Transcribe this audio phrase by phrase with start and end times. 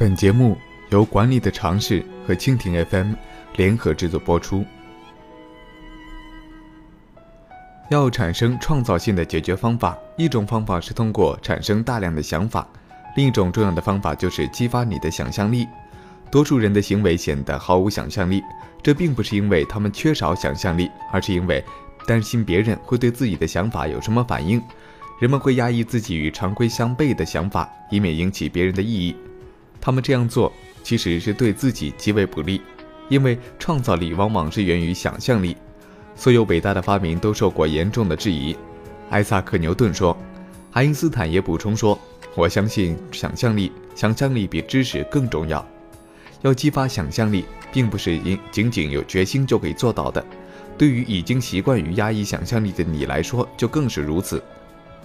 [0.00, 0.56] 本节目
[0.88, 3.12] 由管理的尝试和蜻蜓 FM
[3.56, 4.64] 联合制作播出。
[7.90, 12.66] 要产生创造性的解决方法，一种方法是通过产生大量的想法，
[13.14, 15.68] 另一种重要的方法就是激发你的想象力。
[16.30, 18.42] 多数人的行为显得毫无想象力，
[18.82, 21.62] 这并不是因为他们缺少想象力，而是因为
[22.06, 24.62] 担心别人会对自己的想法有什么反应。
[25.20, 29.14] 人们会压抑自己与常规相悖的想法，以免引起别人的异议。
[29.80, 30.52] 他们这样做
[30.82, 32.60] 其实是对自己极为不利，
[33.08, 35.56] 因为创造力往往是源于想象力。
[36.14, 38.54] 所有伟大的发明都受过严重的质疑。
[39.08, 40.16] 艾萨克·牛顿说，
[40.72, 41.98] 爱因斯坦也补充说
[42.36, 45.66] ：“我相信想象力，想象力比知识更重要。
[46.42, 48.20] 要激发想象力，并不是
[48.52, 50.24] 仅仅有决心就可以做到的。
[50.76, 54.42] 对于已经习惯于压抑想象力的你来说，就更是如此。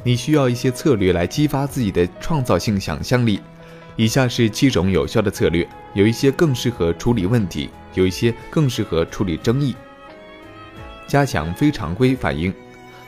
[0.04, 3.40] 你需要一些策略来激发自己的创造性想象力。”
[3.98, 9.74] 以下是七种有效的策略，有一些更适合处理问题，有一些更适合处理争议。
[11.08, 12.54] 加强非常规反应，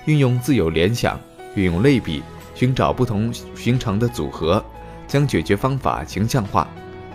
[0.06, 1.20] 运用自由联想，
[1.56, 2.24] 运用类比，
[2.56, 4.64] 寻找不同寻常的组合，
[5.08, 6.66] 将解决方法形象化，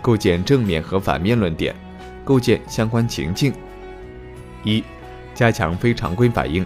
[0.03, 1.75] 构建正面和反面论点，
[2.23, 3.51] 构建相关情境。
[4.63, 4.83] 一、
[5.33, 6.63] 加强非常规反应。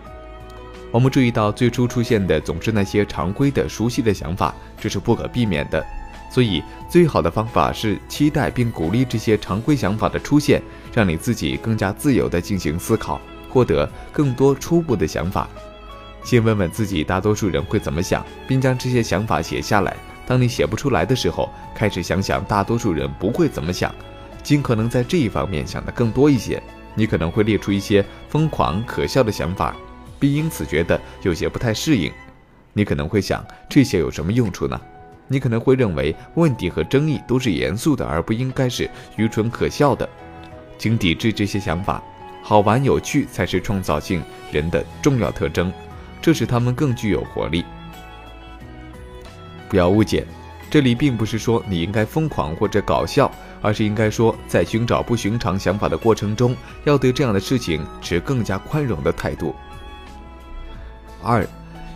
[0.91, 5.85] 我们注意到，最初出现的总是那些常规的、熟悉的想法，这是不可避免的。
[6.29, 10.61] 所以，最好的方法是期待并鼓励这些常规想法的出现，
[10.93, 15.47] 让你自己更加自由地进行思考，获得更多初步的想法。
[16.23, 19.95] 先问问自己，大多数人会怎么想，并将这些想法写下来。
[20.27, 23.93] 当你写不出来的时候，开始想想大多数人不会怎么想，
[24.43, 26.61] 尽可能在这一方面想得更多一些。
[26.93, 29.73] 你可能会列出一些疯狂可笑的想法，
[30.19, 32.11] 并因此觉得有些不太适应。
[32.73, 34.79] 你可能会想，这些有什么用处呢？
[35.27, 40.07] 你可能会认为问题和争议都是严肃的，而不应该是愚蠢可笑的。
[40.77, 42.01] 请抵制这些想法，
[42.43, 44.21] 好玩有趣才是创造性
[44.51, 45.73] 人的重要特征，
[46.21, 47.65] 这使他们更具有活力。
[49.67, 50.25] 不要误解，
[50.69, 53.29] 这里并不是说你应该疯狂或者搞笑，
[53.61, 56.55] 而是应该说，在寻找不寻常想法的过程中，
[56.85, 59.53] 要对这样的事情持更加宽容的态度。
[61.21, 61.45] 二，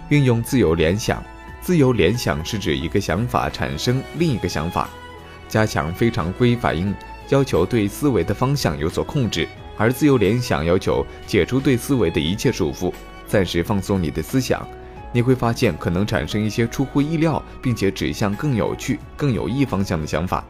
[0.10, 1.24] 运用自由联想。
[1.62, 4.90] 自由联想是指一个想法产生另一个想法，
[5.48, 6.94] 加强非常规反应
[7.30, 12.92] 要求对思维的方向有所控制，而自由联想要求解除对思维的一切束缚，
[13.28, 14.68] 暂时放松你的思想。
[15.14, 20.44] 你会发现可能产生一些出乎意料并且指向更有趣、更有益方向的想法，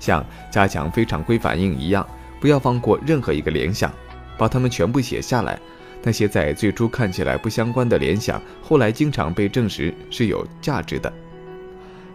[0.00, 2.06] 像加强非常规反应一样，
[2.40, 3.92] 不要放过任何一个联想，
[4.38, 5.58] 把它们全部写下来。
[6.04, 11.10] 那些在最初看起来不相关的联想，后来经常被证实是有价值的。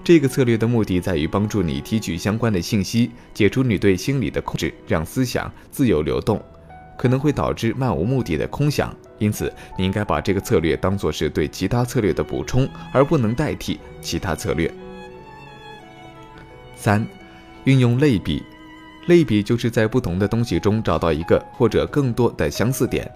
[0.03, 6.41] 这个策略的目的在于帮助你提取相关的信息，解除你对心理的控制，让思想自由流动，
[6.97, 8.95] 可能会导致漫无目的的空想。
[9.17, 14.71] 因此，你应该把这个策略当作是对其他策略的补充，而不能代替其他策略。
[16.75, 17.05] 三、
[17.65, 18.43] 运用类比。
[19.07, 23.11] 类比就是在不同的东西中找到一个或者更多的相似点。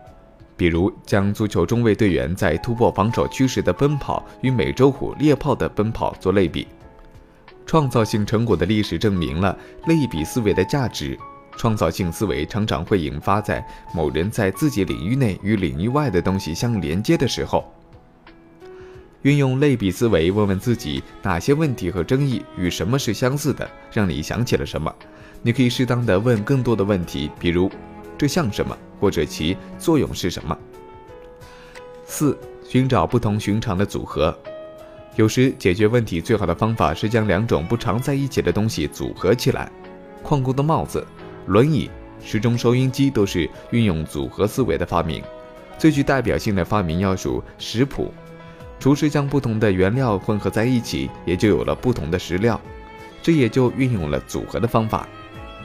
[0.55, 6.67] 比如，将足球中卫队员在突破防守区时的奔跑与美洲虎猎豹的奔跑做类比。
[7.65, 11.17] 创造性成果的历史证明了类比思维的价值。
[11.55, 13.63] 创造性思维常常会引发在
[13.93, 17.63] 某人在自己领域内与领域外的东西相连接的时候。
[19.21, 24.93] 运用类比思维，问问自己哪些问题和争议与什么是相似的，让你想起了什么。
[25.41, 27.71] 你可以适当的问更多的问题，比如。
[28.23, 30.57] 这像什么，或者其作用是什么？
[32.05, 34.33] 四、寻找不同寻常的组合。
[35.17, 39.69] 有时解决问题最好的方法是将两种不常在一起的东西组合起来。
[40.21, 41.05] 矿工的帽子、
[41.47, 41.91] 轮椅、
[42.23, 45.21] 时钟收音机都是运用组合思维的发明。
[45.77, 48.09] 最具代表性的发明要数食谱。
[48.79, 52.57] 厨师将不同的原料混合在一起，也就有了不同的食料。
[53.21, 55.05] 这也就运用了组合的方法。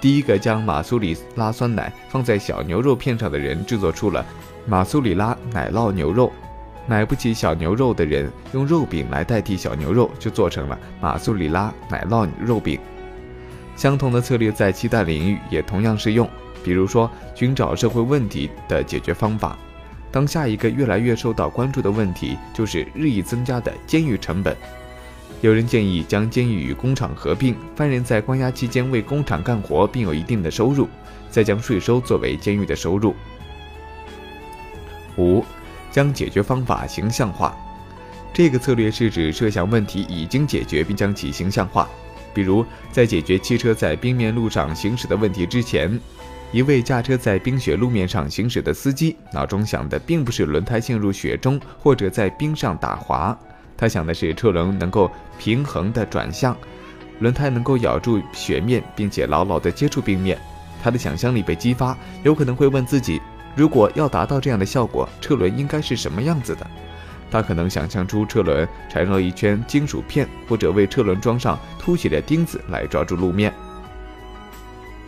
[0.00, 4.24] 第一个将马苏里拉酸奶放在小牛肉片上的人制作出了
[4.66, 6.32] 马苏里拉奶酪牛肉，
[6.86, 12.78] 买不起小牛肉的人用肉饼来代替小牛肉，就做成了马苏里拉奶酪肉饼。
[13.74, 16.28] 相同的策略在其他领域也同样适用，
[16.62, 19.56] 比如说寻找社会问题的解决方法。
[20.10, 24.56] 当下一个越来越受到关注的问题就是日益增加的监狱成本。
[25.40, 30.88] 有人建议将监狱与工厂合并，犯人在关押期间为工厂干活，并有一定的收入，
[31.30, 33.14] 再将税收作为监狱的收入。
[35.16, 35.44] 五，
[35.92, 37.56] 将解决方法形象化。
[38.32, 41.88] 这个策略是指设想问题已经解决，并将其形象化。
[42.34, 45.98] 比如，在解决汽车在冰面路上行驶的问题之前，
[46.52, 53.36] 一位驾车在冰雪路面上行驶的司机脑中想的并不是轮胎陷入雪中或者在冰上打滑，
[53.78, 56.54] 他想的是车轮能够平衡的转向，
[57.20, 60.36] 轮胎能够咬住雪面并且牢牢地接触冰面。
[60.82, 63.22] 他的想象力被激发，有可能会问自己：
[63.54, 66.66] 如果要达到这样的效果，车轮应该是什么样子的？
[67.30, 73.52] 他可能想象出车轮缠绕一圈金属片，或者为车轮装上凸起的钉子来抓住路面。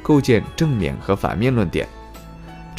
[0.02, 1.88] 构建正面和反面论点，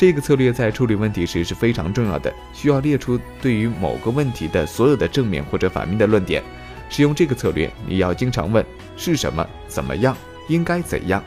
[0.01, 6.41] 这个策略在处理问题时是非常重要的，需要列出对于某个问题的所有的正面或者反面的论点。
[6.89, 8.65] 使用这个策略，你要经常问
[8.97, 10.17] 是什么、怎么样、
[10.47, 11.23] 应该怎样。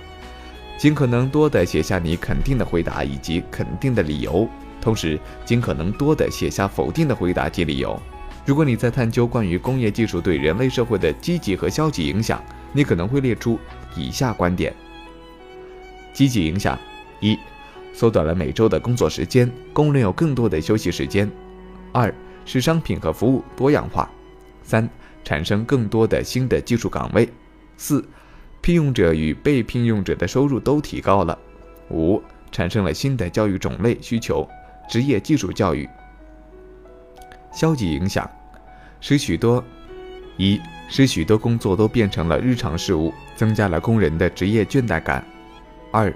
[0.76, 4.48] 尽可能多的写下你肯定的回答以及肯定的理由，
[4.80, 7.96] 同时尽可能多的写下否定的回答及理由。
[8.44, 12.42] 如果你在探究关于工业技术对人类社会的积极和消极影响，
[12.72, 13.56] 你可能会列出
[13.94, 14.74] 以下观点：
[16.12, 16.76] 积极影响
[17.20, 17.38] 一，
[17.94, 21.28] 缩短了每周的工作时间，工人有更多的休息时间；
[21.92, 22.12] 二，
[22.44, 24.06] 使商品和服务多样化；
[24.64, 24.86] 三，
[25.22, 27.26] 产生更多的新的技术岗位；
[27.76, 28.04] 四。
[28.60, 31.38] 聘用者与被聘用者的收入都提高了。
[31.90, 34.48] 五、产生了新的教育种类需求，
[34.88, 35.86] 职业技术教育。
[37.52, 38.28] 消极影响，
[39.02, 39.62] 使许多
[40.38, 40.58] 一
[40.88, 45.22] 使许多工作都变成了日常事务，增加了工人的职业倦怠感。
[45.92, 46.10] 二、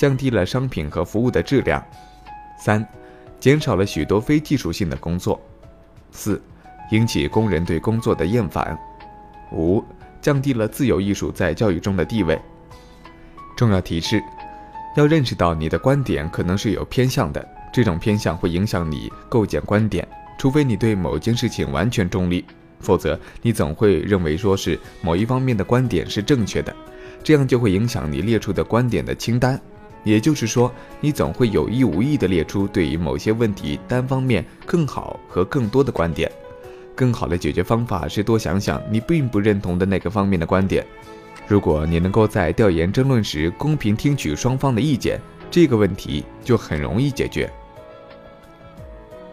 [0.00, 1.84] 降低了商品和服务的质量。
[2.58, 2.82] 三、
[3.38, 5.38] 减少了许多非技术性的工作。
[6.10, 6.40] 四、
[6.90, 8.78] 引起工人对工作的厌烦。
[9.52, 9.84] 五。
[10.22, 12.38] 降低了自由艺术在教育中的地位。
[13.56, 14.22] 重要提示：
[14.94, 20.06] 要认识到你的观点可能是有偏向的，这种偏向会影响你构建观点。
[20.38, 22.44] 除非你对某件事情完全中立，
[22.80, 26.76] 否则你总会认为说是某一方面的观点是正确的，
[27.22, 29.58] 这样就会影响你列出的观点的清单。
[30.02, 36.30] 也就是说，你总会有意无意地列出对于某些问题单方面更好和更多的观点。
[36.94, 40.84] 更好的解决方法是多想想你并不认同的那个方面的观点。
[41.46, 45.20] 如果你能够在调研争论时公平听取双方的意见，
[45.50, 47.50] 这个问题就很容易解决。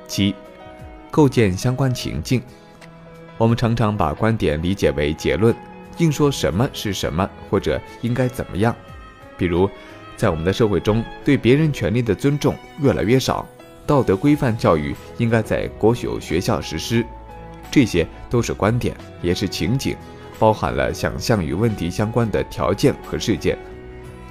[0.08, 0.34] 七，
[1.12, 2.42] 构建相关情境。
[3.38, 5.54] 我们常常把观点理解为结论，
[5.98, 8.76] 硬说什么是什么或者应该怎么样。
[9.38, 9.70] 比如，
[10.18, 13.48] 在我们的社会中，对别人权利的尊重越来越少，
[13.86, 17.06] 道德规范教育应该在国有学校实施。
[17.70, 19.96] 这些都是观点，也是情景，
[20.40, 23.58] 包含了想象与问题相关的条件和事件。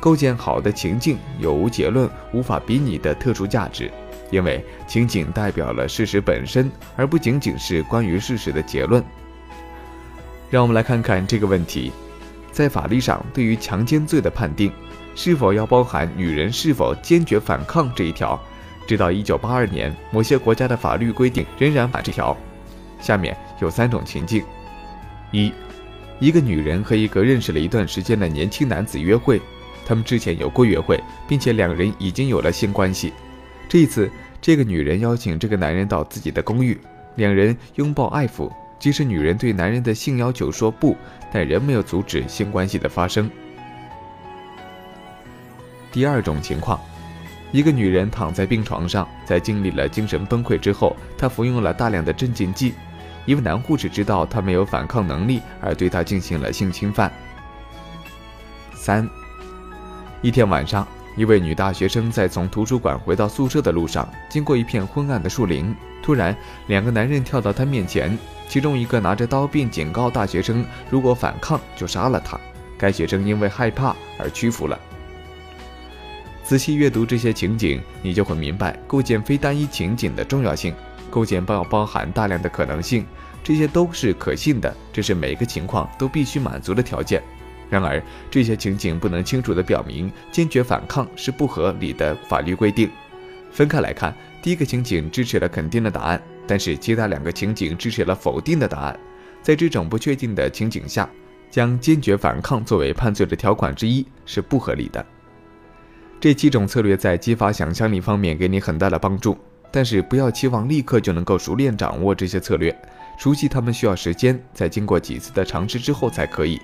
[0.00, 3.90] 构建好的情境有无结论无法比拟的特殊价值，
[4.30, 9.02] 因为情景代表了事实本身，而不仅仅是关于事实的结论。
[10.50, 11.92] 让我们来看看这个问题：
[12.50, 14.70] 在法律上，对于强奸罪的判定，
[15.16, 18.38] 是否要包含女人是否坚决反抗这一条？
[18.86, 22.36] 直到1982年，某些国家的法律规定仍然把这条。
[23.00, 24.44] 下面有三种情境：
[25.32, 25.50] 一，
[26.20, 29.40] 一个女人和一个认识了一段时间的年轻男子约会，
[29.84, 33.12] 他们之前有过约会，并且两人已经有了性关系。
[33.68, 34.10] 这一次，
[34.40, 36.78] 这个女人邀请这个男人到自己的公寓，
[37.16, 38.52] 两人拥抱爱抚。
[38.78, 40.94] 即使女人对男人的性要求说不，
[41.32, 43.30] 但仍没有阻止性关系的发生。
[45.96, 46.78] 第二种情况。
[47.52, 52.74] 一个女人躺在病床上，在经历了精神崩溃之后，她服用了大量的镇静剂。
[53.24, 57.10] 一位男护士知道她没有反抗能力，而对她进行了性侵犯。
[58.74, 59.08] 三，
[60.20, 60.86] 一天晚上，
[61.16, 66.36] 一位女大学生在从图书馆回到宿舍的路上，经过一片昏暗的树林，突然，
[66.66, 68.18] 两个男人跳到她面前，
[68.50, 72.38] 其中一个拿着刀，并警告大学生，如果反抗就杀了她。
[72.76, 74.78] 该学生因为害怕而屈服了。
[76.46, 80.72] 仔细阅读这些情景，你就会明白构建非单一情景的重要性。
[81.10, 83.04] 构建包包含大量的可能性，
[83.42, 87.20] 这些都是可信的，这是每个情况都必须满足的条件。
[87.68, 88.00] 然而，
[88.30, 92.88] 这些情景不能清楚地表明坚决反抗是不合理的法律规定。
[93.50, 98.96] 分开来看，第一个情景支持了肯定的答案，但是其他两个情景支持了否定的答案。
[99.42, 101.10] 在这种不确定的情景下，
[101.50, 105.04] 将坚决反抗作为判罪的条款之一是不合理的。
[106.18, 109.36] 这七种策略在激发想象力方面给你很大的帮助，
[109.70, 112.76] 但是不要期望立刻就能够熟练掌握这些策略，
[113.18, 116.60] 熟悉它们需要时间，在经过几次的尝试之后才可以。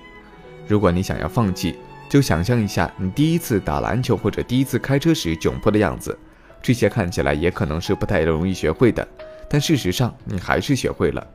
[0.67, 1.75] 如果你想要放弃，
[2.09, 6.17] 就想象一下你第一次打篮球或者第一次开车时窘迫的样子，
[6.61, 9.07] 这些看起来也可能是不太容易学会的，
[9.47, 11.25] 但事实上你还是学会了。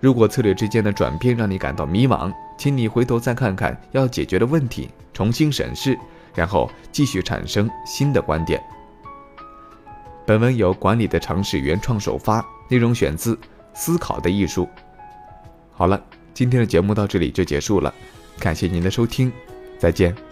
[0.00, 5.98] 如果策略之间的转变让你感到迷茫，请你回头再看看要解决的问题，重新审视，
[6.38, 8.62] 然后继续产生新的观点。
[10.24, 13.34] 本文由管理的尝试原创首发，内容选自
[13.74, 14.64] 《思考的艺术》。
[15.72, 16.00] 好了，
[16.32, 17.92] 今天的节目到这里就结束了，
[18.38, 19.32] 感谢您的收听，
[19.80, 20.27] 再见。